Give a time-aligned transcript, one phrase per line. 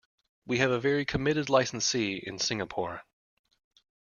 [0.47, 3.03] We have a very committed licensee in Singapore.